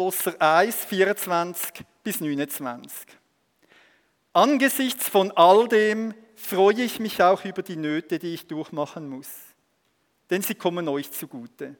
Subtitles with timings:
[0.00, 2.90] Kolosser 1, 24 bis 29.
[4.32, 9.28] Angesichts von all dem freue ich mich auch über die Nöte, die ich durchmachen muss,
[10.30, 11.76] denn sie kommen euch zugute.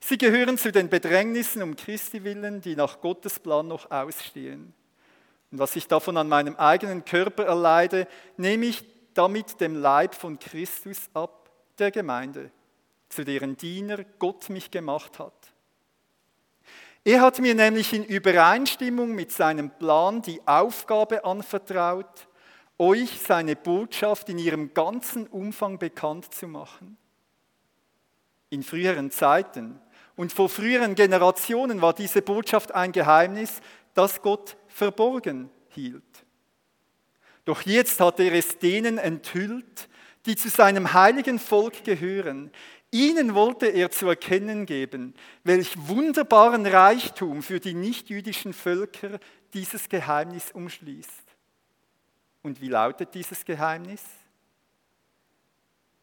[0.00, 4.72] Sie gehören zu den Bedrängnissen um Christi willen, die nach Gottes Plan noch ausstehen.
[5.50, 8.82] Und was ich davon an meinem eigenen Körper erleide, nehme ich
[9.12, 12.50] damit dem Leib von Christus ab, der Gemeinde,
[13.10, 15.54] zu deren Diener Gott mich gemacht hat.
[17.06, 22.28] Er hat mir nämlich in Übereinstimmung mit seinem Plan die Aufgabe anvertraut,
[22.78, 26.96] euch seine Botschaft in ihrem ganzen Umfang bekannt zu machen.
[28.48, 29.78] In früheren Zeiten
[30.16, 33.60] und vor früheren Generationen war diese Botschaft ein Geheimnis,
[33.92, 36.02] das Gott verborgen hielt.
[37.44, 39.90] Doch jetzt hat er es denen enthüllt,
[40.24, 42.50] die zu seinem heiligen Volk gehören.
[42.94, 49.18] Ihnen wollte er zu erkennen geben, welch wunderbaren Reichtum für die nichtjüdischen Völker
[49.52, 51.24] dieses Geheimnis umschließt.
[52.44, 54.00] Und wie lautet dieses Geheimnis?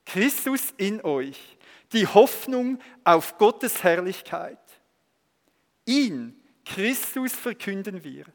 [0.03, 1.57] Christus in euch,
[1.93, 4.59] die Hoffnung auf Gottes Herrlichkeit.
[5.85, 8.25] Ihn, Christus, verkünden wir.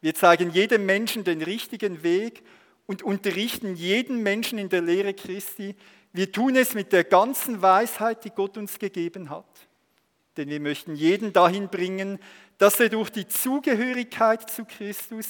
[0.00, 2.42] Wir zeigen jedem Menschen den richtigen Weg
[2.88, 5.76] und unterrichten jeden Menschen in der Lehre Christi,
[6.12, 9.44] wir tun es mit der ganzen Weisheit, die Gott uns gegeben hat.
[10.38, 12.18] Denn wir möchten jeden dahin bringen,
[12.56, 15.26] dass er durch die Zugehörigkeit zu Christus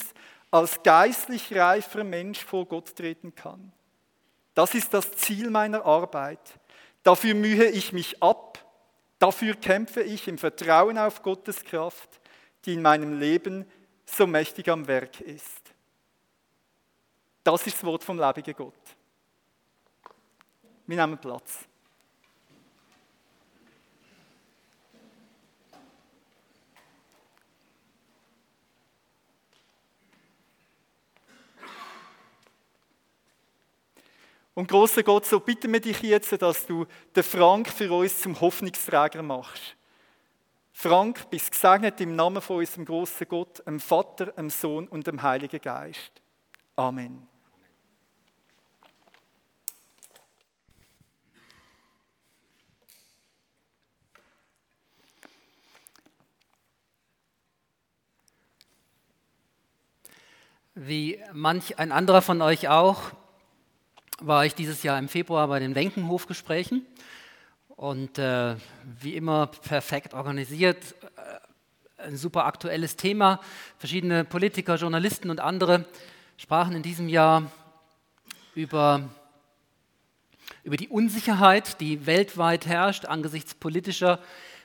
[0.49, 3.73] als geistlich reifer Mensch vor Gott treten kann.
[4.55, 6.39] Das ist das Ziel meiner Arbeit.
[7.03, 8.57] Dafür mühe ich mich ab.
[9.19, 12.21] Dafür kämpfe ich im Vertrauen auf Gottes Kraft,
[12.65, 13.65] die in meinem Leben
[14.05, 15.68] so mächtig am Werk ist.
[17.51, 18.75] Das ist das Wort vom lebendigen Gott.
[20.85, 21.67] Wir nehmen Platz.
[34.53, 36.85] Und großer Gott, so bitten wir dich jetzt, dass du
[37.15, 39.75] den Frank für uns zum Hoffnungsträger machst.
[40.71, 45.23] Frank, bist gesegnet im Namen von unserem großen Gott, dem Vater, dem Sohn und dem
[45.23, 46.11] Heiligen Geist.
[46.75, 47.28] Amen.
[60.81, 63.11] Wie manch ein anderer von euch auch,
[64.21, 66.85] war ich dieses Jahr im Februar bei den Wenkenhof-Gesprächen
[67.67, 68.55] und äh,
[69.01, 70.95] wie immer perfekt organisiert,
[71.97, 73.41] äh, ein super aktuelles Thema.
[73.77, 75.83] Verschiedene Politiker, Journalisten und andere
[76.37, 77.51] sprachen in diesem Jahr
[78.55, 79.09] über,
[80.63, 84.19] über die Unsicherheit, die weltweit herrscht angesichts politischer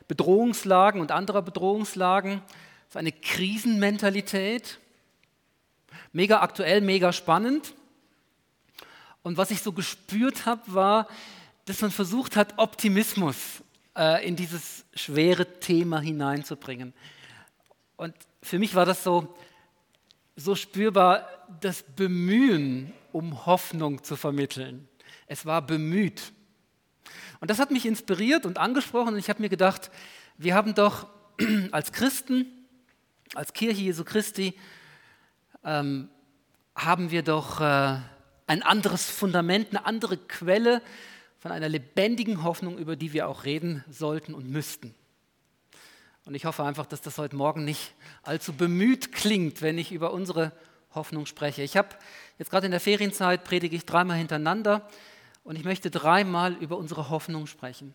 [0.07, 2.41] Bedrohungslagen und anderer Bedrohungslagen.
[2.89, 4.79] So eine Krisenmentalität
[6.15, 7.75] Mega aktuell, mega spannend.
[9.25, 11.09] Und was ich so gespürt habe, war,
[11.65, 13.37] dass man versucht hat, Optimismus
[13.97, 16.95] äh, in dieses schwere Thema hineinzubringen.
[17.97, 19.35] Und für mich war das so,
[20.37, 21.29] so spürbar,
[21.61, 24.89] das Bemühen, um Hoffnung zu vermitteln.
[25.27, 26.33] Es war bemüht.
[27.41, 29.91] Und das hat mich inspiriert und angesprochen und ich habe mir gedacht,
[30.39, 31.09] wir haben doch
[31.73, 32.47] als Christen,
[33.35, 34.55] als Kirche Jesu Christi,
[35.65, 36.09] ähm,
[36.75, 37.99] haben wir doch äh,
[38.47, 40.83] ein anderes Fundament, eine andere Quelle
[41.39, 44.95] von einer lebendigen Hoffnung, über die wir auch reden sollten und müssten.
[46.27, 47.93] Und ich hoffe einfach, dass das heute Morgen nicht
[48.23, 50.53] allzu bemüht klingt, wenn ich über unsere
[50.95, 51.63] Hoffnung spreche.
[51.63, 51.89] Ich habe
[52.39, 54.89] jetzt gerade in der Ferienzeit predige ich dreimal hintereinander
[55.43, 57.95] und ich möchte dreimal über unsere Hoffnung sprechen.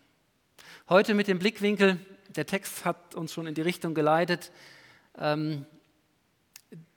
[0.88, 1.98] Heute mit dem Blickwinkel,
[2.36, 4.52] der Text hat uns schon in die Richtung geleitet,
[5.18, 5.66] ähm,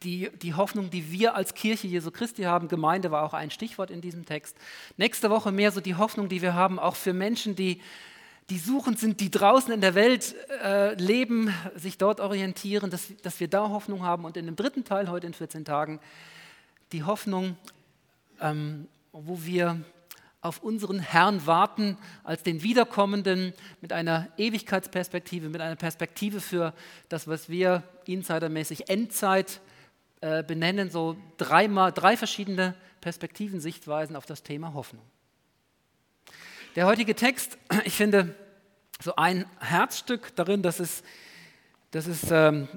[0.04, 3.90] die, die Hoffnung, die wir als Kirche Jesu Christi haben, Gemeinde war auch ein Stichwort
[3.90, 4.56] in diesem Text.
[4.98, 7.82] Nächste Woche mehr so die Hoffnung, die wir haben, auch für Menschen, die,
[8.50, 13.40] die suchend sind, die draußen in der Welt äh, leben, sich dort orientieren, dass, dass
[13.40, 14.26] wir da Hoffnung haben.
[14.26, 16.00] Und in dem dritten Teil, heute in 14 Tagen,
[16.92, 17.58] die Hoffnung,
[18.42, 19.80] ähm, wo wir
[20.44, 26.74] auf unseren Herrn warten als den Wiederkommenden mit einer Ewigkeitsperspektive, mit einer Perspektive für
[27.08, 29.62] das, was wir insidermäßig Endzeit
[30.20, 35.04] äh, benennen, so dreimal, drei verschiedene Perspektiven, Sichtweisen auf das Thema Hoffnung.
[36.76, 38.36] Der heutige Text, ich finde,
[39.02, 41.06] so ein Herzstück darin, das ist,
[41.92, 42.68] das ist ähm,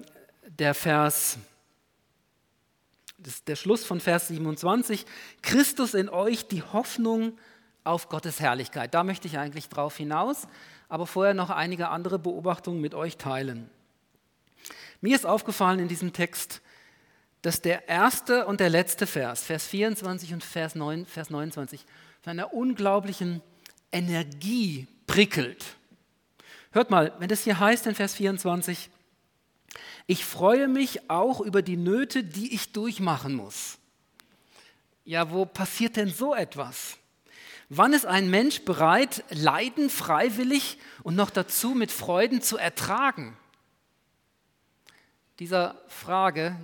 [0.59, 1.39] der Vers
[3.19, 5.05] das ist der Schluss von Vers 27.
[5.43, 7.37] Christus in euch, die Hoffnung
[7.87, 8.95] auf Gottes Herrlichkeit.
[8.95, 10.47] Da möchte ich eigentlich drauf hinaus,
[10.89, 13.71] aber vorher noch einige andere Beobachtungen mit euch teilen.
[15.01, 16.63] Mir ist aufgefallen in diesem Text,
[17.43, 21.85] dass der erste und der letzte Vers, Vers 24 und Vers, 9, Vers 29,
[22.23, 23.43] von einer unglaublichen
[23.93, 25.65] Energie prickelt.
[26.73, 28.91] Hört mal, wenn das hier heißt in Vers 24,
[30.07, 33.79] ich freue mich auch über die Nöte, die ich durchmachen muss.
[35.05, 36.99] Ja, wo passiert denn so etwas?
[37.69, 43.37] Wann ist ein Mensch bereit, Leiden freiwillig und noch dazu mit Freuden zu ertragen?
[45.41, 46.57] Dieser Frage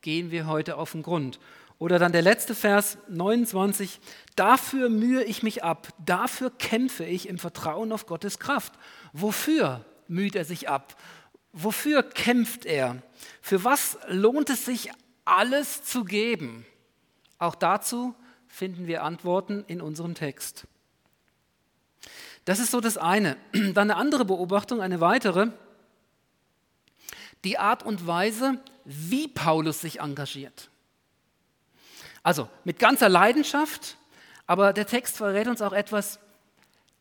[0.00, 1.38] gehen wir heute auf den Grund.
[1.78, 4.00] Oder dann der letzte Vers 29,
[4.34, 8.72] dafür mühe ich mich ab, dafür kämpfe ich im Vertrauen auf Gottes Kraft.
[9.12, 11.00] Wofür müht er sich ab?
[11.52, 13.00] Wofür kämpft er?
[13.40, 14.90] Für was lohnt es sich,
[15.24, 16.66] alles zu geben?
[17.38, 18.16] Auch dazu
[18.48, 20.66] finden wir Antworten in unserem Text.
[22.44, 23.36] Das ist so das eine.
[23.52, 25.48] Dann eine andere Beobachtung, eine weitere.
[27.44, 30.70] Die Art und Weise, wie Paulus sich engagiert.
[32.22, 33.96] Also mit ganzer Leidenschaft,
[34.46, 36.18] aber der Text verrät uns auch etwas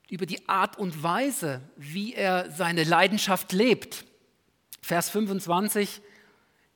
[0.09, 4.05] über die Art und Weise, wie er seine Leidenschaft lebt.
[4.81, 6.01] Vers 25,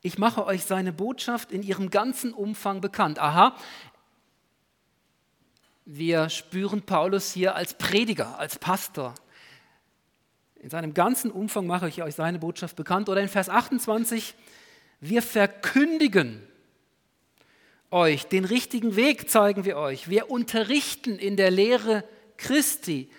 [0.01, 3.19] ich mache euch seine Botschaft in ihrem ganzen Umfang bekannt.
[3.19, 3.55] Aha,
[5.85, 9.15] wir spüren Paulus hier als Prediger, als Pastor.
[10.55, 13.09] In seinem ganzen Umfang mache ich euch seine Botschaft bekannt.
[13.09, 14.35] Oder in Vers 28,
[14.99, 16.47] wir verkündigen
[17.89, 20.07] euch, den richtigen Weg zeigen wir euch.
[20.07, 22.03] Wir unterrichten in der Lehre
[22.37, 23.09] Christi.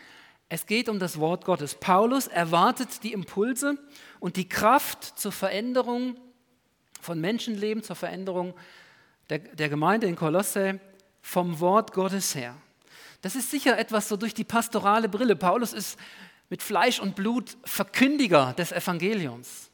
[0.48, 1.74] Es geht um das Wort Gottes.
[1.74, 3.76] Paulus erwartet die Impulse
[4.20, 6.16] und die Kraft zur Veränderung
[7.00, 8.54] von Menschenleben, zur Veränderung
[9.28, 10.80] der, der Gemeinde in Kolosse
[11.22, 12.54] vom Wort Gottes her.
[13.22, 15.36] Das ist sicher etwas so durch die pastorale Brille.
[15.36, 15.98] Paulus ist
[16.50, 19.70] mit Fleisch und Blut Verkündiger des Evangeliums.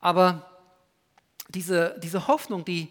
[0.00, 0.50] Aber
[1.48, 2.88] diese, diese Hoffnung, die,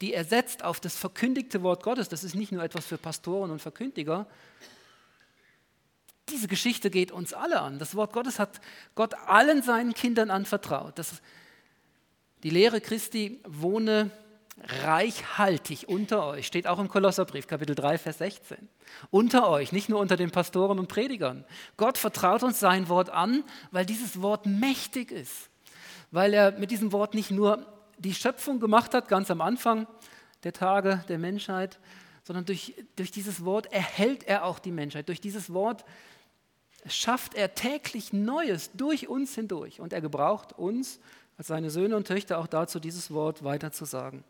[0.00, 3.50] die er setzt auf das verkündigte Wort Gottes, das ist nicht nur etwas für Pastoren
[3.50, 4.26] und Verkündiger.
[6.28, 7.78] Diese Geschichte geht uns alle an.
[7.78, 8.60] Das Wort Gottes hat
[8.94, 10.98] Gott allen seinen Kindern anvertraut.
[10.98, 11.22] Das,
[12.42, 14.10] die Lehre Christi wohne
[14.82, 18.68] reichhaltig unter euch, steht auch im Kolosserbrief, Kapitel 3, Vers 16.
[19.10, 21.44] Unter euch, nicht nur unter den Pastoren und Predigern.
[21.76, 25.50] Gott vertraut uns sein Wort an, weil dieses Wort mächtig ist.
[26.10, 27.66] Weil er mit diesem Wort nicht nur
[27.98, 29.86] die Schöpfung gemacht hat, ganz am Anfang
[30.44, 31.78] der Tage der Menschheit,
[32.24, 35.08] sondern durch, durch dieses Wort erhält er auch die Menschheit.
[35.08, 35.84] Durch dieses Wort
[36.86, 39.80] schafft er täglich Neues durch uns hindurch.
[39.80, 41.00] Und er gebraucht uns
[41.36, 44.24] als seine Söhne und Töchter auch dazu, dieses Wort weiterzusagen.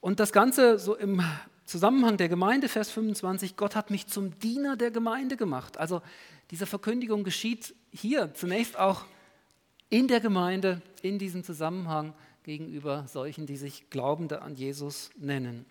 [0.00, 1.22] Und das Ganze so im
[1.64, 5.76] Zusammenhang der Gemeinde, Vers 25, Gott hat mich zum Diener der Gemeinde gemacht.
[5.76, 6.00] Also
[6.50, 9.04] diese Verkündigung geschieht hier zunächst auch
[9.90, 15.66] in der Gemeinde, in diesem Zusammenhang gegenüber solchen, die sich Glaubende an Jesus nennen.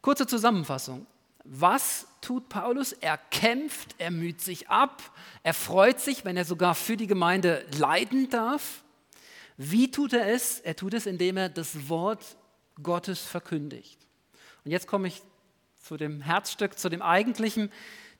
[0.00, 1.06] Kurze Zusammenfassung.
[1.44, 2.92] Was tut Paulus?
[2.92, 5.02] Er kämpft, er müht sich ab,
[5.42, 8.83] er freut sich, wenn er sogar für die Gemeinde leiden darf.
[9.56, 10.60] Wie tut er es?
[10.60, 12.36] Er tut es, indem er das Wort
[12.82, 13.98] Gottes verkündigt.
[14.64, 15.22] Und jetzt komme ich
[15.82, 17.70] zu dem Herzstück, zu dem eigentlichen,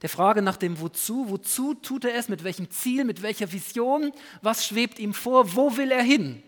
[0.03, 1.31] der Frage nach dem Wozu.
[1.31, 2.29] Wozu tut er es?
[2.29, 3.05] Mit welchem Ziel?
[3.05, 4.13] Mit welcher Vision?
[4.43, 5.55] Was schwebt ihm vor?
[5.55, 6.43] Wo will er hin?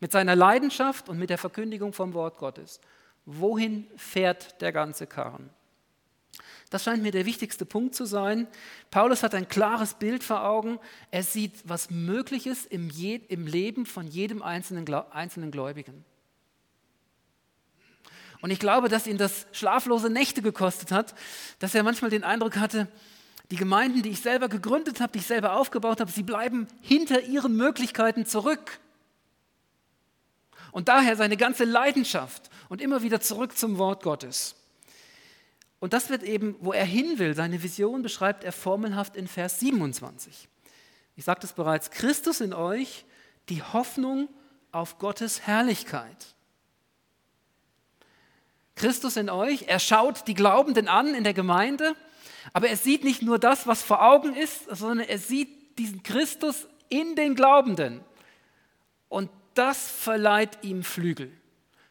[0.00, 2.80] Mit seiner Leidenschaft und mit der Verkündigung vom Wort Gottes.
[3.24, 5.48] Wohin fährt der ganze Karren?
[6.72, 8.48] Das scheint mir der wichtigste Punkt zu sein.
[8.90, 10.78] Paulus hat ein klares Bild vor Augen.
[11.10, 16.02] Er sieht, was möglich ist im, Je im Leben von jedem einzelnen, einzelnen Gläubigen.
[18.40, 21.14] Und ich glaube, dass ihn das schlaflose Nächte gekostet hat,
[21.58, 22.88] dass er manchmal den Eindruck hatte,
[23.50, 27.20] die Gemeinden, die ich selber gegründet habe, die ich selber aufgebaut habe, sie bleiben hinter
[27.20, 28.80] ihren Möglichkeiten zurück.
[30.70, 34.54] Und daher seine ganze Leidenschaft und immer wieder zurück zum Wort Gottes.
[35.82, 39.58] Und das wird eben, wo er hin will, seine Vision beschreibt er formelhaft in Vers
[39.58, 40.48] 27.
[41.16, 43.04] Ich sagte es bereits, Christus in euch,
[43.48, 44.28] die Hoffnung
[44.70, 46.36] auf Gottes Herrlichkeit.
[48.76, 51.96] Christus in euch, er schaut die Glaubenden an in der Gemeinde,
[52.52, 56.68] aber er sieht nicht nur das, was vor Augen ist, sondern er sieht diesen Christus
[56.90, 58.04] in den Glaubenden.
[59.08, 61.32] Und das verleiht ihm Flügel.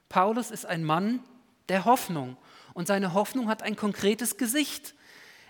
[0.07, 1.19] Paulus ist ein Mann
[1.67, 2.37] der Hoffnung
[2.73, 4.95] und seine Hoffnung hat ein konkretes Gesicht.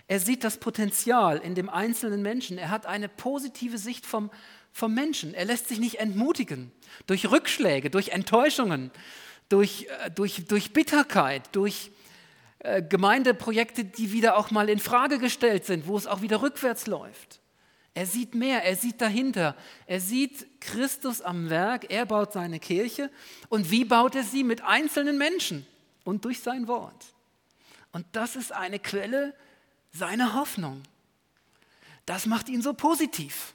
[0.08, 2.58] Er sieht das Potenzial in dem einzelnen Menschen.
[2.58, 4.30] Er hat eine positive Sicht vom,
[4.72, 5.34] vom Menschen.
[5.34, 6.72] Er lässt sich nicht entmutigen
[7.06, 8.90] durch Rückschläge, durch Enttäuschungen,
[9.48, 11.90] durch, äh, durch, durch Bitterkeit, durch
[12.58, 16.86] äh, Gemeindeprojekte, die wieder auch mal in Frage gestellt sind, wo es auch wieder rückwärts
[16.86, 17.40] läuft.
[17.94, 19.54] Er sieht mehr, er sieht dahinter.
[19.86, 23.10] Er sieht Christus am Werk, er baut seine Kirche.
[23.48, 24.44] Und wie baut er sie?
[24.44, 25.66] Mit einzelnen Menschen
[26.04, 27.11] und durch sein Wort.
[27.92, 29.34] Und das ist eine Quelle
[29.92, 30.82] seiner Hoffnung.
[32.06, 33.54] Das macht ihn so positiv.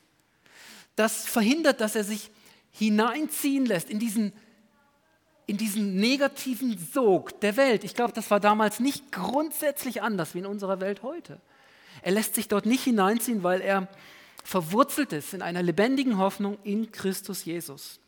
[0.96, 2.32] Das verhindert, dass er sich
[2.72, 4.32] hineinziehen lässt in diesen,
[5.48, 7.84] in diesen negativen Sog der Welt.
[7.84, 11.42] Ich glaube, das war damals nicht grundsätzlich anders wie in unserer Welt heute.
[12.04, 13.88] Er lässt sich dort nicht hineinziehen, weil er
[14.44, 18.00] verwurzelt ist in einer lebendigen Hoffnung in Christus Jesus.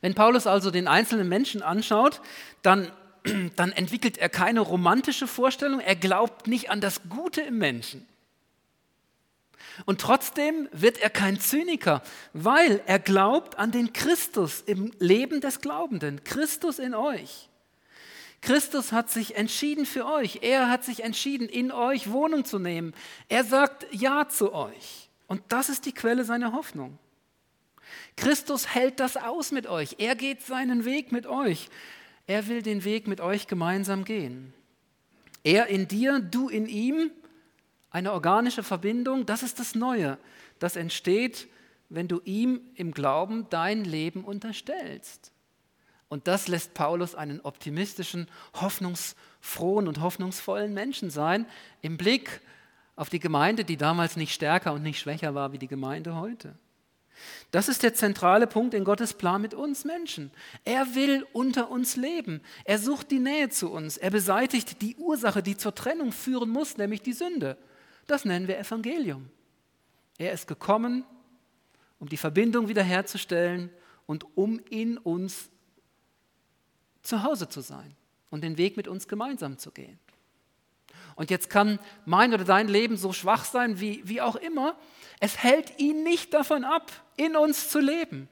[0.00, 2.20] Wenn Paulus also den einzelnen Menschen anschaut,
[2.62, 2.90] dann,
[3.56, 8.06] dann entwickelt er keine romantische Vorstellung, er glaubt nicht an das Gute im Menschen.
[9.84, 15.60] Und trotzdem wird er kein Zyniker, weil er glaubt an den Christus im Leben des
[15.60, 17.48] Glaubenden, Christus in euch.
[18.40, 20.40] Christus hat sich entschieden für euch.
[20.42, 22.94] Er hat sich entschieden, in euch Wohnung zu nehmen.
[23.28, 25.08] Er sagt Ja zu euch.
[25.26, 26.98] Und das ist die Quelle seiner Hoffnung.
[28.16, 29.96] Christus hält das aus mit euch.
[29.98, 31.68] Er geht seinen Weg mit euch.
[32.28, 34.52] Er will den Weg mit euch gemeinsam gehen.
[35.42, 37.10] Er in dir, du in ihm,
[37.90, 40.18] eine organische Verbindung, das ist das Neue.
[40.58, 41.48] Das entsteht,
[41.88, 45.32] wenn du ihm im Glauben dein Leben unterstellst.
[46.10, 48.28] Und das lässt Paulus einen optimistischen,
[48.60, 51.46] hoffnungsfrohen und hoffnungsvollen Menschen sein
[51.80, 52.42] im Blick
[52.94, 56.54] auf die Gemeinde, die damals nicht stärker und nicht schwächer war wie die Gemeinde heute.
[57.50, 60.30] Das ist der zentrale Punkt in Gottes Plan mit uns Menschen.
[60.64, 62.42] Er will unter uns leben.
[62.64, 63.96] Er sucht die Nähe zu uns.
[63.96, 67.56] Er beseitigt die Ursache, die zur Trennung führen muss, nämlich die Sünde.
[68.06, 69.30] Das nennen wir Evangelium.
[70.18, 71.04] Er ist gekommen,
[71.98, 73.70] um die Verbindung wiederherzustellen
[74.06, 75.50] und um in uns
[77.02, 77.94] zu Hause zu sein
[78.30, 79.98] und den Weg mit uns gemeinsam zu gehen.
[81.18, 84.76] Und jetzt kann mein oder dein Leben so schwach sein wie, wie auch immer.
[85.18, 88.28] Es hält ihn nicht davon ab, in uns zu leben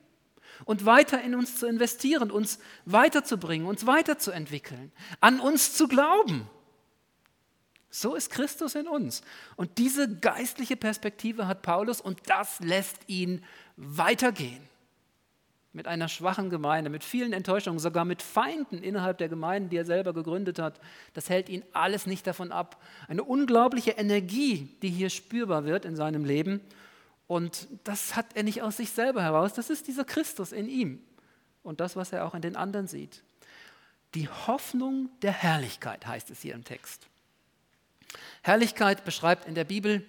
[0.67, 6.49] und weiter in uns zu investieren, uns weiterzubringen, uns weiterzuentwickeln, an uns zu glauben.
[7.91, 9.23] So ist Christus in uns.
[9.57, 13.45] Und diese geistliche Perspektive hat Paulus und das lässt ihn
[13.77, 14.69] weitergehen
[15.77, 19.85] mit einer schwachen Gemeinde, mit vielen Enttäuschungen, sogar mit Feinden innerhalb der Gemeinden, die er
[19.85, 20.81] selber gegründet hat.
[21.13, 22.83] Das hält ihn alles nicht davon ab.
[23.09, 26.63] Eine unglaubliche Energie, die hier spürbar wird in seinem Leben.
[27.27, 31.03] Und das hat er nicht aus sich selber heraus, das ist dieser Christus in ihm
[31.63, 33.23] und das, was er auch in den anderen sieht.
[34.15, 37.07] Die Hoffnung der Herrlichkeit heißt es hier im Text.
[38.43, 40.07] Herrlichkeit beschreibt in der Bibel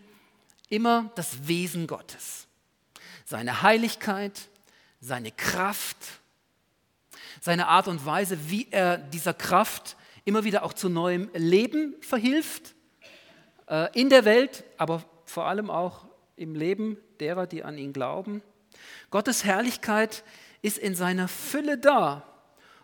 [0.70, 2.48] immer das Wesen Gottes,
[3.26, 4.48] seine Heiligkeit,
[5.08, 5.98] seine Kraft,
[7.42, 9.96] seine Art und Weise, wie er dieser Kraft
[10.26, 12.76] immer wieder auch zu neuem Leben verhilft,
[13.70, 18.44] äh, in der Welt, aber vor allem auch im Leben derer, die an ihn glauben.
[19.10, 20.24] Gottes Herrlichkeit
[20.62, 22.24] ist in seiner Fülle da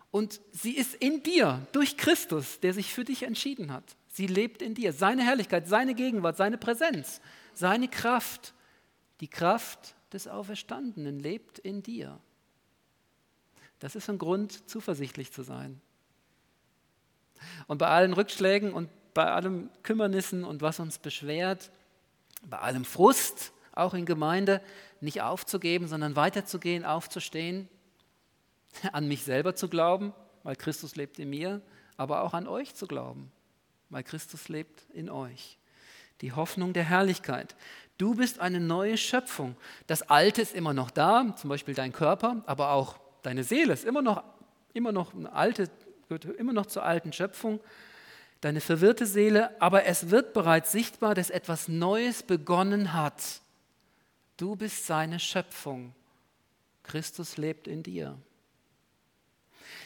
[0.09, 3.83] und sie ist in dir durch Christus, der sich für dich entschieden hat.
[4.07, 4.93] Sie lebt in dir.
[4.93, 7.19] Seine Herrlichkeit, seine Gegenwart, seine Präsenz,
[7.53, 8.53] seine Kraft,
[9.19, 12.19] die Kraft des Auferstandenen lebt in dir.
[13.79, 15.81] Das ist ein Grund, zuversichtlich zu sein.
[17.67, 21.71] Und bei allen Rückschlägen und bei allem Kümmernissen und was uns beschwert,
[22.43, 24.61] bei allem Frust, auch in Gemeinde,
[25.01, 27.67] nicht aufzugeben, sondern weiterzugehen, aufzustehen,
[28.91, 31.61] an mich selber zu glauben, weil Christus lebt in mir,
[31.97, 33.31] aber auch an euch zu glauben,
[33.89, 35.57] weil Christus lebt in euch.
[36.23, 37.53] Die Hoffnung der Herrlichkeit.
[37.97, 39.57] Du bist eine neue Schöpfung.
[39.87, 43.83] Das Alte ist immer noch da, zum Beispiel dein Körper, aber auch deine Seele ist
[43.83, 44.23] immer noch,
[44.73, 45.69] immer noch eine alte,
[46.07, 47.59] gehört immer noch zur alten Schöpfung.
[48.39, 53.21] Deine verwirrte Seele, aber es wird bereits sichtbar, dass etwas Neues begonnen hat.
[54.37, 55.93] Du bist seine Schöpfung.
[56.83, 58.17] Christus lebt in dir.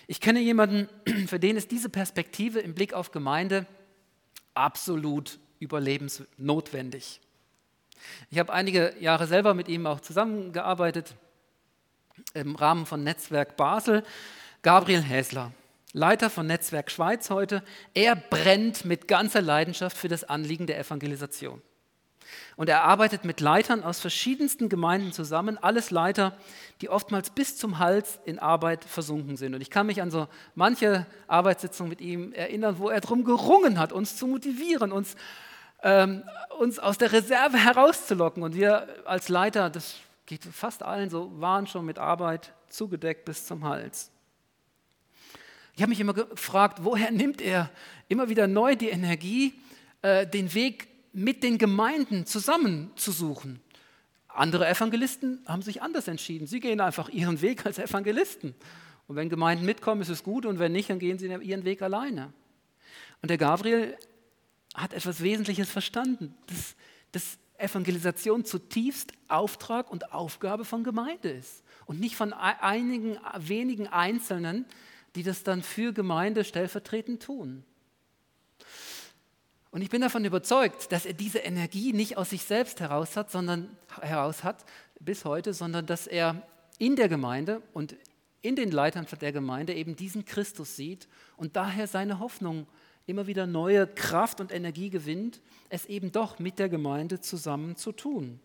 [0.05, 0.87] Ich kenne jemanden,
[1.25, 3.65] für den ist diese Perspektive im Blick auf Gemeinde
[4.53, 7.19] absolut überlebensnotwendig.
[8.29, 11.15] Ich habe einige Jahre selber mit ihm auch zusammengearbeitet
[12.33, 14.03] im Rahmen von Netzwerk Basel.
[14.61, 15.51] Gabriel Häsler,
[15.93, 21.61] Leiter von Netzwerk Schweiz heute, er brennt mit ganzer Leidenschaft für das Anliegen der Evangelisation.
[22.55, 26.35] Und er arbeitet mit Leitern aus verschiedensten Gemeinden zusammen, alles Leiter,
[26.81, 29.55] die oftmals bis zum Hals in Arbeit versunken sind.
[29.55, 33.79] Und ich kann mich an so manche Arbeitssitzung mit ihm erinnern, wo er darum gerungen
[33.79, 35.15] hat, uns zu motivieren, uns
[35.83, 36.23] ähm,
[36.57, 38.43] uns aus der Reserve herauszulocken.
[38.43, 43.45] Und wir als Leiter, das geht fast allen so, waren schon mit Arbeit zugedeckt bis
[43.45, 44.11] zum Hals.
[45.75, 47.69] Ich habe mich immer gefragt, woher nimmt er
[48.07, 49.53] immer wieder neu die Energie,
[50.01, 53.59] äh, den Weg mit den Gemeinden zusammenzusuchen?
[54.27, 56.45] Andere Evangelisten haben sich anders entschieden.
[56.47, 58.53] Sie gehen einfach ihren Weg als Evangelisten.
[59.07, 61.81] Und wenn Gemeinden mitkommen, ist es gut, und wenn nicht, dann gehen sie ihren Weg
[61.81, 62.33] alleine.
[63.21, 63.97] Und der Gabriel
[64.75, 66.75] hat etwas Wesentliches verstanden, dass,
[67.11, 74.65] dass Evangelisation zutiefst Auftrag und Aufgabe von Gemeinde ist und nicht von einigen wenigen Einzelnen,
[75.15, 77.63] die das dann für Gemeinde stellvertretend tun.
[79.77, 83.29] Und ich bin davon überzeugt, dass er diese Energie nicht aus sich selbst heraus hat,
[83.29, 83.69] sondern
[84.01, 84.65] heraus hat
[84.99, 86.41] bis heute, sondern dass er
[86.79, 87.95] in der Gemeinde und
[88.41, 92.65] in den Leitern der Gemeinde eben diesen Christus sieht und daher seine Hoffnung
[93.05, 97.91] immer wieder neue Kraft und Energie gewinnt, es eben doch mit der Gemeinde zusammen zu
[97.91, 98.39] tun.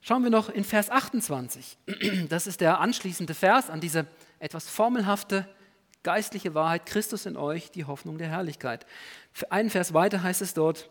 [0.00, 1.76] Schauen wir noch in Vers 28.
[2.30, 4.06] Das ist der anschließende Vers an diese
[4.38, 5.46] etwas formelhafte
[6.08, 8.86] geistliche Wahrheit, Christus in euch, die Hoffnung der Herrlichkeit.
[9.30, 10.88] Für einen Vers weiter heißt es dort,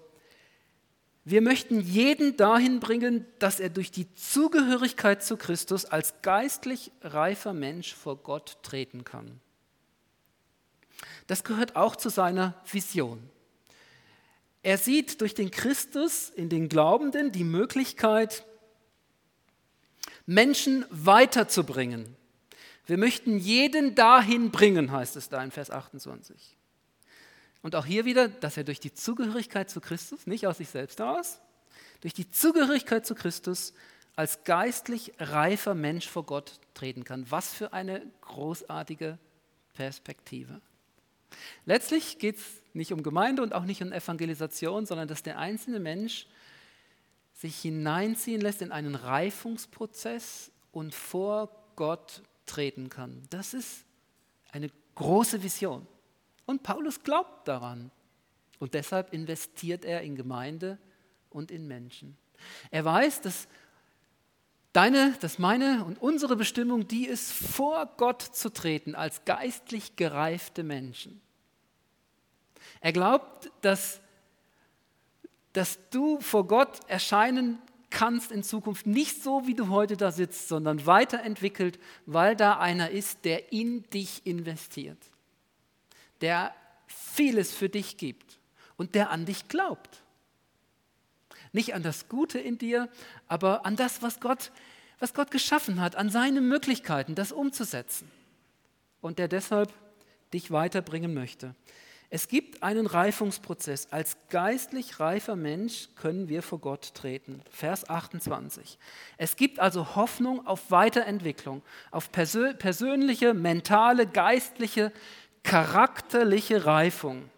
[1.26, 7.54] wir möchten jeden dahin bringen, dass er durch die Zugehörigkeit zu Christus als geistlich reifer
[7.54, 9.42] Mensch vor Gott treten kann.
[11.26, 13.28] Das gehört auch zu seiner Vision.
[14.62, 18.46] Er sieht durch den Christus in den Glaubenden die Möglichkeit,
[20.28, 22.16] Menschen weiterzubringen.
[22.88, 26.58] Wir möchten jeden dahin bringen, heißt es da in Vers 28.
[27.62, 31.00] Und auch hier wieder, dass er durch die Zugehörigkeit zu Christus, nicht aus sich selbst
[31.00, 31.42] heraus,
[32.02, 33.74] durch die Zugehörigkeit zu Christus
[34.16, 37.30] als geistlich reifer Mensch vor Gott treten kann.
[37.30, 39.20] Was für eine großartige
[39.74, 40.62] Perspektive.
[41.66, 45.80] Letztlich geht es nicht um Gemeinde und auch nicht um Evangelisation, sondern dass der einzelne
[45.80, 46.26] Mensch
[47.34, 53.22] sich hineinziehen lässt in einen Reifungsprozess und vor Gott treten kann.
[53.30, 53.86] Das ist
[54.52, 55.86] eine große Vision.
[56.46, 57.92] Und Paulus glaubt daran.
[58.60, 60.80] Und deshalb investiert er in Gemeinde
[61.30, 62.18] und in Menschen.
[62.72, 63.48] Er weiß, dass
[64.74, 70.64] deine, dass meine und unsere Bestimmung die ist, vor Gott zu treten als geistlich gereifte
[70.64, 71.22] Menschen.
[72.80, 74.02] Er glaubt, dass,
[75.54, 80.48] dass du vor Gott erscheinen kannst in Zukunft nicht so, wie du heute da sitzt,
[80.48, 84.98] sondern weiterentwickelt, weil da einer ist, der in dich investiert
[86.22, 86.54] der
[86.88, 88.40] vieles für dich gibt
[88.76, 90.04] und der an dich glaubt.
[91.52, 92.90] Nicht an das Gute in dir,
[93.28, 94.52] aber an das, was Gott,
[95.00, 98.12] was Gott geschaffen hat, an seine Möglichkeiten, das umzusetzen.
[99.02, 99.74] Und der deshalb
[100.34, 101.56] dich weiterbringen möchte.
[102.10, 103.90] Es gibt einen Reifungsprozess.
[103.92, 107.42] Als geistlich reifer Mensch können wir vor Gott treten.
[107.52, 108.80] Vers 28.
[109.18, 114.94] Es gibt also Hoffnung auf Weiterentwicklung, auf persönliche, mentale, geistliche
[115.44, 117.30] charakterliche Reifung.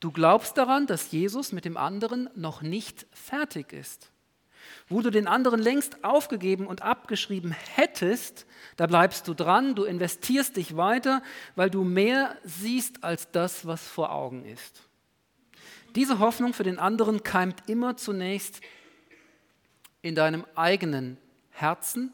[0.00, 4.10] Du glaubst daran, dass Jesus mit dem anderen noch nicht fertig ist.
[4.88, 8.46] Wo du den anderen längst aufgegeben und abgeschrieben hättest,
[8.76, 11.22] da bleibst du dran, du investierst dich weiter,
[11.56, 14.82] weil du mehr siehst als das, was vor Augen ist.
[15.94, 18.60] Diese Hoffnung für den anderen keimt immer zunächst
[20.02, 21.16] in deinem eigenen
[21.50, 22.12] Herzen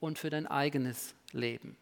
[0.00, 1.76] und für dein eigenes Leben.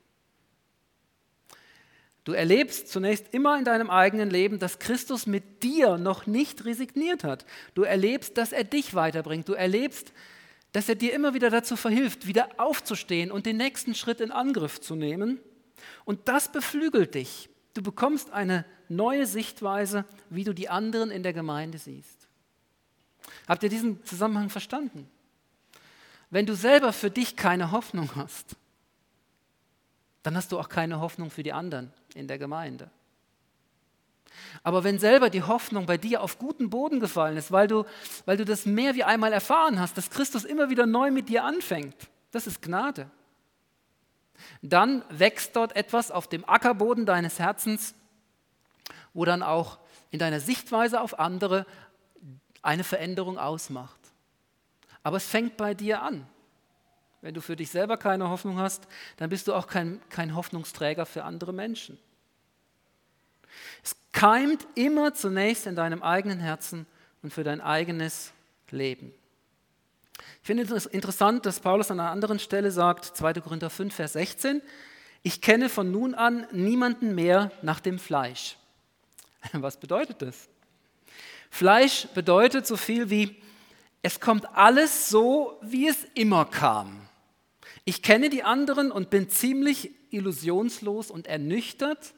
[2.28, 7.24] Du erlebst zunächst immer in deinem eigenen Leben, dass Christus mit dir noch nicht resigniert
[7.24, 7.46] hat.
[7.72, 9.48] Du erlebst, dass er dich weiterbringt.
[9.48, 10.12] Du erlebst,
[10.72, 14.78] dass er dir immer wieder dazu verhilft, wieder aufzustehen und den nächsten Schritt in Angriff
[14.78, 15.40] zu nehmen.
[16.04, 17.48] Und das beflügelt dich.
[17.72, 22.28] Du bekommst eine neue Sichtweise, wie du die anderen in der Gemeinde siehst.
[23.48, 25.08] Habt ihr diesen Zusammenhang verstanden?
[26.28, 28.54] Wenn du selber für dich keine Hoffnung hast,
[30.28, 32.90] dann hast du auch keine Hoffnung für die anderen in der Gemeinde.
[34.62, 37.86] Aber wenn selber die Hoffnung bei dir auf guten Boden gefallen ist, weil du,
[38.26, 41.44] weil du das mehr wie einmal erfahren hast, dass Christus immer wieder neu mit dir
[41.44, 41.96] anfängt,
[42.30, 43.10] das ist Gnade.
[44.60, 47.94] Dann wächst dort etwas auf dem Ackerboden deines Herzens,
[49.14, 49.78] wo dann auch
[50.10, 51.64] in deiner Sichtweise auf andere
[52.60, 53.98] eine Veränderung ausmacht.
[55.02, 56.26] Aber es fängt bei dir an.
[57.20, 61.04] Wenn du für dich selber keine Hoffnung hast, dann bist du auch kein, kein Hoffnungsträger
[61.04, 61.98] für andere Menschen.
[63.82, 66.86] Es keimt immer zunächst in deinem eigenen Herzen
[67.22, 68.32] und für dein eigenes
[68.70, 69.12] Leben.
[70.42, 73.34] Ich finde es interessant, dass Paulus an einer anderen Stelle sagt, 2.
[73.34, 74.62] Korinther 5, Vers 16,
[75.22, 78.56] ich kenne von nun an niemanden mehr nach dem Fleisch.
[79.52, 80.48] Was bedeutet das?
[81.50, 83.36] Fleisch bedeutet so viel wie,
[84.02, 87.07] es kommt alles so, wie es immer kam.
[87.88, 92.12] Ich kenne die anderen und bin ziemlich illusionslos und ernüchtert,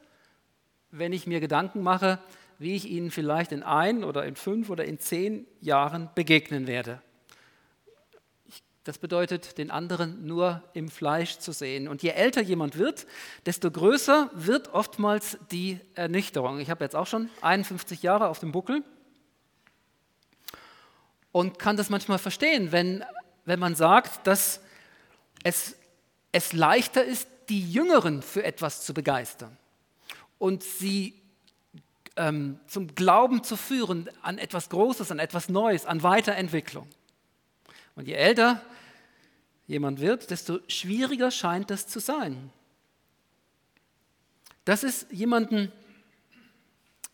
[0.90, 2.18] wenn ich mir Gedanken mache,
[2.58, 7.00] wie ich ihnen vielleicht in ein oder in fünf oder in zehn Jahren begegnen werde.
[8.82, 11.86] Das bedeutet, den anderen nur im Fleisch zu sehen.
[11.86, 13.06] Und je älter jemand wird,
[13.46, 16.58] desto größer wird oftmals die Ernüchterung.
[16.58, 18.82] Ich habe jetzt auch schon 51 Jahre auf dem Buckel
[21.30, 23.04] und kann das manchmal verstehen, wenn,
[23.44, 24.62] wenn man sagt, dass
[25.42, 25.76] es,
[26.32, 29.56] es leichter ist, die Jüngeren für etwas zu begeistern
[30.38, 31.20] und sie
[32.16, 36.88] ähm, zum Glauben zu führen an etwas Großes, an etwas Neues, an Weiterentwicklung.
[37.96, 38.62] Und je älter
[39.66, 42.52] jemand wird, desto schwieriger scheint das zu sein.
[44.64, 45.72] Das ist jemanden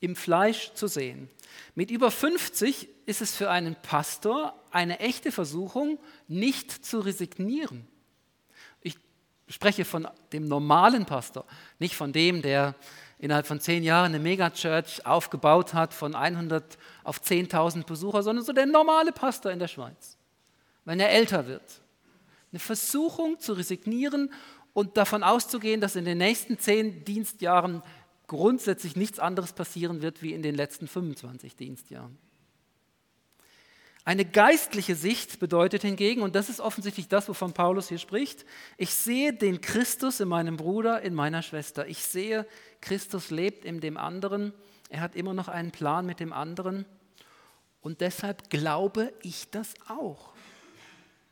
[0.00, 1.30] im Fleisch zu sehen.
[1.74, 7.86] Mit über 50 ist es für einen Pastor eine echte Versuchung, nicht zu resignieren.
[9.46, 11.44] Ich spreche von dem normalen Pastor,
[11.78, 12.74] nicht von dem, der
[13.18, 18.52] innerhalb von zehn Jahren eine Megachurch aufgebaut hat von 100 auf 10.000 Besucher, sondern so
[18.52, 20.18] der normale Pastor in der Schweiz,
[20.84, 21.80] wenn er älter wird
[22.56, 24.32] eine Versuchung zu resignieren
[24.72, 27.82] und davon auszugehen, dass in den nächsten zehn Dienstjahren
[28.26, 32.16] grundsätzlich nichts anderes passieren wird wie in den letzten 25 Dienstjahren.
[34.06, 38.94] Eine geistliche Sicht bedeutet hingegen, und das ist offensichtlich das, wovon Paulus hier spricht, ich
[38.94, 41.88] sehe den Christus in meinem Bruder, in meiner Schwester.
[41.88, 42.46] Ich sehe,
[42.80, 44.52] Christus lebt in dem anderen.
[44.90, 46.86] Er hat immer noch einen Plan mit dem anderen.
[47.80, 50.34] Und deshalb glaube ich das auch.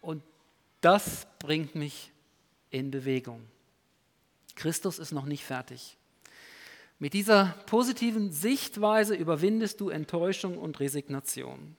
[0.01, 0.25] Und
[0.81, 2.11] das bringt mich
[2.71, 3.47] in Bewegung.
[4.57, 5.97] Christus ist noch nicht fertig.
[6.99, 11.77] Mit dieser positiven Sichtweise überwindest du Enttäuschung und Resignation.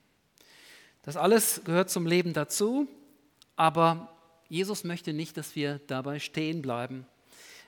[1.05, 2.87] Das alles gehört zum Leben dazu,
[3.55, 4.11] aber
[4.49, 7.05] Jesus möchte nicht, dass wir dabei stehen bleiben.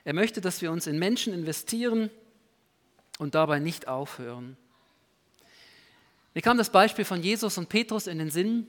[0.04, 2.10] Er möchte, dass wir uns in Menschen investieren
[3.18, 4.56] und dabei nicht aufhören.
[6.34, 8.66] Mir kam das Beispiel von Jesus und Petrus in den Sinn,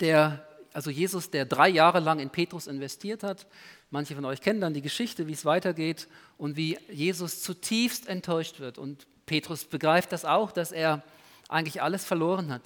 [0.00, 3.46] der also Jesus, der drei Jahre lang in Petrus investiert hat.
[3.90, 6.08] Manche von euch kennen dann die Geschichte, wie es weitergeht
[6.38, 8.78] und wie Jesus zutiefst enttäuscht wird.
[8.78, 11.02] Und Petrus begreift das auch, dass er
[11.48, 12.62] eigentlich alles verloren hat,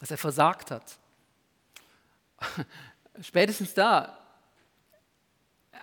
[0.00, 0.98] dass er versagt hat.
[3.20, 4.18] Spätestens da,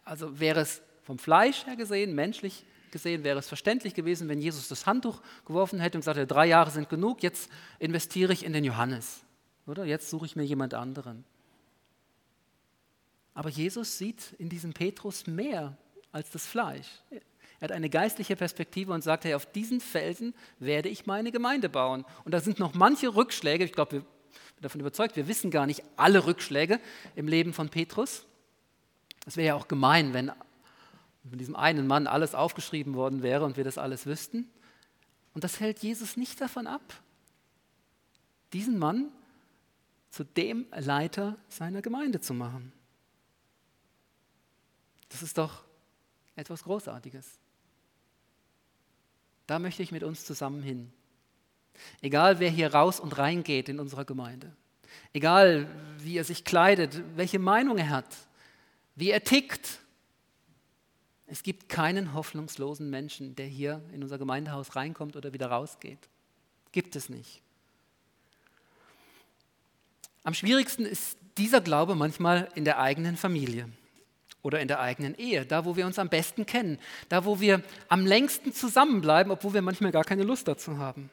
[0.04, 4.68] also wäre es vom Fleisch her gesehen, menschlich gesehen, wäre es verständlich gewesen, wenn Jesus
[4.68, 7.50] das Handtuch geworfen hätte und gesagt hätte, drei Jahre sind genug, jetzt
[7.80, 9.22] investiere ich in den Johannes.
[9.66, 11.26] Oder jetzt suche ich mir jemand anderen.
[13.34, 15.76] Aber Jesus sieht in diesem Petrus mehr
[16.12, 16.88] als das Fleisch.
[17.64, 21.70] Er hat eine geistliche Perspektive und sagt, hey, auf diesen Felsen werde ich meine Gemeinde
[21.70, 22.04] bauen.
[22.26, 25.66] Und da sind noch manche Rückschläge, ich glaube, wir sind davon überzeugt, wir wissen gar
[25.66, 26.82] nicht alle Rückschläge
[27.16, 28.26] im Leben von Petrus.
[29.26, 30.30] Es wäre ja auch gemein, wenn
[31.30, 34.52] von diesem einen Mann alles aufgeschrieben worden wäre und wir das alles wüssten.
[35.34, 37.02] Und das hält Jesus nicht davon ab.
[38.52, 39.08] Diesen Mann
[40.10, 42.74] zu dem Leiter seiner Gemeinde zu machen.
[45.08, 45.64] Das ist doch
[46.36, 47.40] etwas Großartiges.
[49.48, 50.92] Da möchte ich mit uns zusammen hin.
[52.02, 54.52] Egal wer hier raus und rein geht in unserer Gemeinde,
[55.12, 55.68] egal
[56.00, 58.16] wie er sich kleidet, welche Meinung er hat,
[58.96, 59.80] wie er tickt,
[61.26, 65.98] es gibt keinen hoffnungslosen Menschen, der hier in unser Gemeindehaus reinkommt oder wieder rausgeht.
[66.72, 67.42] Gibt es nicht.
[70.24, 73.68] Am schwierigsten ist dieser Glaube manchmal in der eigenen Familie
[74.44, 76.78] oder in der eigenen Ehe, da wo wir uns am besten kennen,
[77.10, 81.10] da wo wir am längsten zusammenbleiben, obwohl wir manchmal gar keine Lust dazu haben.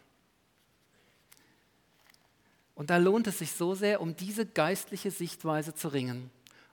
[2.75, 6.31] Und da lohnt es sich so sehr, um diese geistliche Sichtweise zu ringen,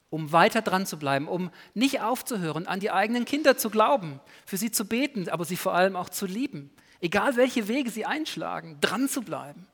[0.10, 4.58] um weiter dran zu bleiben, um nicht aufzuhören, an die eigenen Kinder zu glauben, für
[4.58, 8.78] sie zu beten, aber sie vor allem auch zu lieben, egal welche Wege sie einschlagen,
[8.82, 9.68] dran zu bleiben.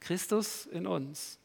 [0.00, 1.38] Christus in uns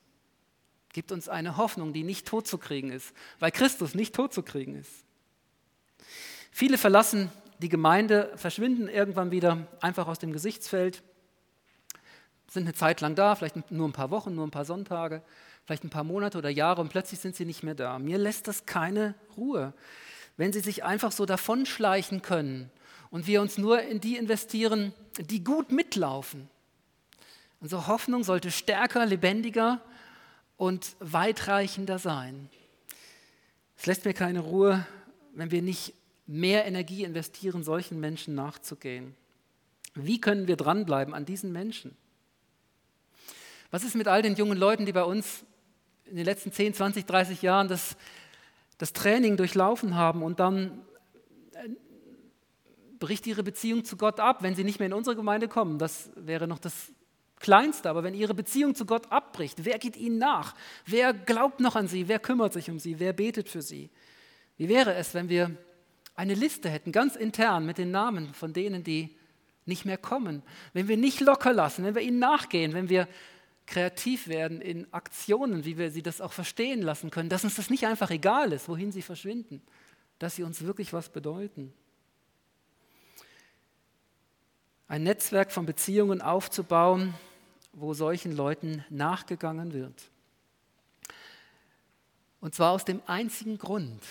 [0.93, 4.91] gibt uns eine Hoffnung, die nicht totzukriegen ist, weil Christus nicht totzukriegen ist.
[6.51, 11.03] Viele verlassen die Gemeinde, verschwinden irgendwann wieder einfach aus dem Gesichtsfeld,
[12.49, 15.21] sind eine Zeit lang da, vielleicht nur ein paar Wochen, nur ein paar Sonntage,
[15.65, 17.99] vielleicht ein paar Monate oder Jahre und plötzlich sind sie nicht mehr da.
[17.99, 19.73] Mir lässt das keine Ruhe,
[20.37, 22.71] wenn sie sich einfach so davonschleichen können
[23.11, 26.49] und wir uns nur in die investieren, die gut mitlaufen.
[27.59, 29.81] Unsere Hoffnung sollte stärker, lebendiger
[30.59, 32.49] und weitreichender sein.
[33.77, 34.85] Es lässt mir keine Ruhe,
[35.33, 35.93] wenn wir nicht
[36.27, 39.15] mehr Energie investieren, solchen Menschen nachzugehen.
[39.95, 41.95] Wie können wir dranbleiben an diesen Menschen?
[43.71, 45.45] Was ist mit all den jungen Leuten, die bei uns
[46.03, 47.95] in den letzten 10, 20, 30 Jahren das,
[48.77, 50.81] das Training durchlaufen haben und dann
[51.53, 51.69] äh,
[52.99, 55.79] bricht ihre Beziehung zu Gott ab, wenn sie nicht mehr in unsere Gemeinde kommen.
[55.79, 56.91] Das wäre noch das
[57.39, 60.55] Kleinste, aber wenn ihre Beziehung zu Gott abbricht, wer geht ihnen nach?
[60.85, 62.07] Wer glaubt noch an sie?
[62.09, 62.99] Wer kümmert sich um sie?
[62.99, 63.89] Wer betet für sie?
[64.57, 65.55] Wie wäre es, wenn wir
[66.15, 69.15] eine Liste hätten, ganz intern mit den Namen von denen, die
[69.65, 70.43] nicht mehr kommen?
[70.73, 73.07] Wenn wir nicht locker lassen, wenn wir ihnen nachgehen, wenn wir
[73.67, 77.69] kreativ werden in Aktionen, wie wir sie das auch verstehen lassen können, dass uns das
[77.69, 79.61] nicht einfach egal ist, wohin sie verschwinden,
[80.17, 81.71] dass sie uns wirklich was bedeuten.
[84.89, 87.13] Ein Netzwerk von Beziehungen aufzubauen,
[87.73, 90.09] wo solchen Leuten nachgegangen wird.
[92.41, 94.01] Und zwar aus dem einzigen Grund,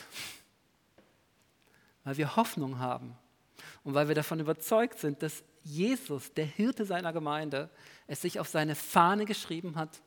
[2.04, 3.16] weil wir Hoffnung haben
[3.84, 7.70] und weil wir davon überzeugt sind, dass Jesus, der Hirte seiner Gemeinde,
[8.06, 10.00] es sich auf seine Fahne geschrieben hat.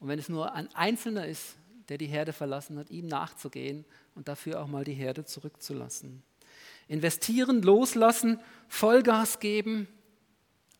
[0.00, 1.56] Und wenn es nur ein Einzelner ist,
[1.88, 6.22] der die Herde verlassen hat, ihm nachzugehen und dafür auch mal die Herde zurückzulassen.
[6.88, 9.88] Investieren, loslassen, Vollgas geben,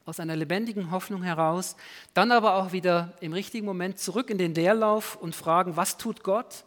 [0.04, 1.76] aus einer lebendigen Hoffnung heraus,
[2.14, 6.22] dann aber auch wieder im richtigen Moment zurück in den Leerlauf und fragen, was tut
[6.22, 6.64] Gott?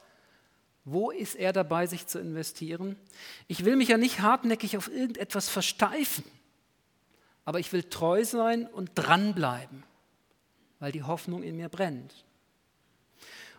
[0.86, 2.96] Wo ist er dabei, sich zu investieren?
[3.48, 6.24] Ich will mich ja nicht hartnäckig auf irgendetwas versteifen,
[7.44, 9.84] aber ich will treu sein und dranbleiben,
[10.80, 12.26] weil die Hoffnung in mir brennt.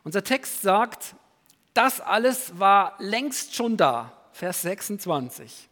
[0.05, 1.17] Unser Text sagt,
[1.75, 5.69] das alles war längst schon da, Vers 26.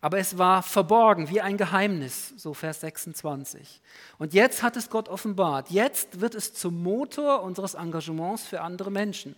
[0.00, 3.80] Aber es war verborgen wie ein Geheimnis, so Vers 26.
[4.18, 5.70] Und jetzt hat es Gott offenbart.
[5.70, 9.34] Jetzt wird es zum Motor unseres Engagements für andere Menschen.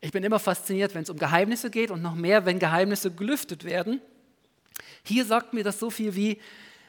[0.00, 3.62] Ich bin immer fasziniert, wenn es um Geheimnisse geht und noch mehr, wenn Geheimnisse gelüftet
[3.62, 4.00] werden.
[5.04, 6.40] Hier sagt mir das so viel wie,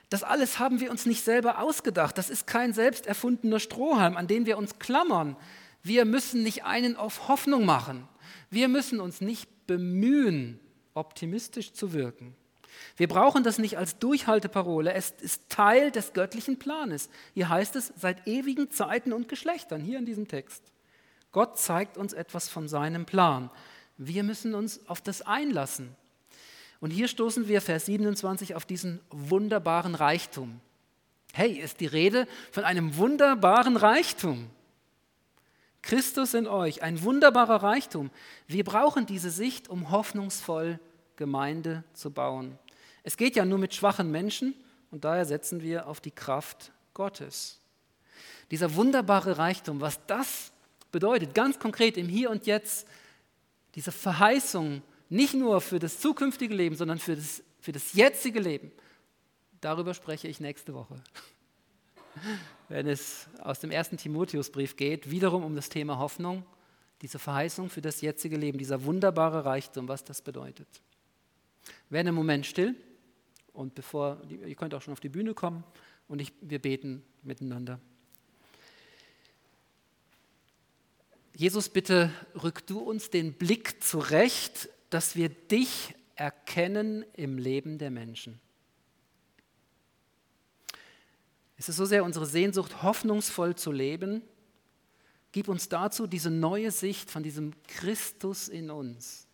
[0.09, 2.17] das alles haben wir uns nicht selber ausgedacht.
[2.17, 5.35] Das ist kein selbst erfundener Strohhalm, an den wir uns klammern.
[5.83, 8.07] Wir müssen nicht einen auf Hoffnung machen.
[8.49, 10.59] Wir müssen uns nicht bemühen,
[10.93, 12.35] optimistisch zu wirken.
[12.97, 14.93] Wir brauchen das nicht als Durchhalteparole.
[14.93, 17.09] Es ist Teil des göttlichen Planes.
[17.33, 20.63] Hier heißt es seit ewigen Zeiten und Geschlechtern, hier in diesem Text.
[21.31, 23.49] Gott zeigt uns etwas von seinem Plan.
[23.97, 25.95] Wir müssen uns auf das einlassen.
[26.79, 30.59] Und hier stoßen wir, Vers 27, auf diesen wunderbaren Reichtum.
[31.33, 34.49] Hey, ist die Rede von einem wunderbaren Reichtum.
[35.83, 38.09] Christus in euch, ein wunderbarer Reichtum.
[38.47, 40.79] Wir brauchen diese Sicht, um hoffnungsvoll
[41.17, 42.57] Gemeinde zu bauen.
[43.03, 44.55] Es geht ja nur mit schwachen Menschen
[44.91, 47.59] und daher setzen wir auf die Kraft Gottes.
[48.49, 50.51] Dieser wunderbare Reichtum, was das
[50.91, 52.87] bedeutet, ganz konkret im Hier und Jetzt,
[53.75, 58.71] diese Verheißung nicht nur für das zukünftige Leben, sondern für das, für das jetzige Leben,
[59.59, 60.95] darüber spreche ich nächste Woche
[62.69, 66.45] wenn es aus dem ersten Timotheusbrief geht, wiederum um das Thema Hoffnung,
[67.01, 70.67] diese Verheißung für das jetzige Leben, dieser wunderbare Reichtum, was das bedeutet.
[71.89, 72.75] Werden einen Moment still
[73.51, 75.63] und bevor, ihr könnt auch schon auf die Bühne kommen
[76.07, 77.79] und ich, wir beten miteinander.
[81.35, 87.89] Jesus, bitte rück du uns den Blick zurecht, dass wir dich erkennen im Leben der
[87.89, 88.39] Menschen.
[91.57, 94.21] Es ist so sehr unsere Sehnsucht, hoffnungsvoll zu leben.
[95.31, 99.27] Gib uns dazu diese neue Sicht von diesem Christus in uns.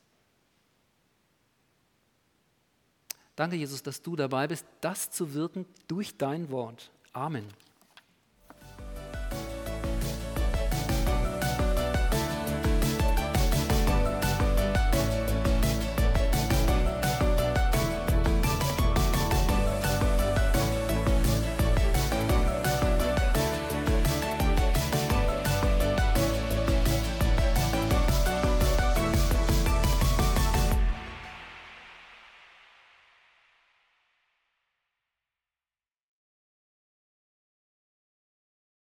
[3.36, 6.92] Danke, Jesus, dass du dabei bist, das zu wirken durch dein Wort.
[7.14, 7.46] Amen.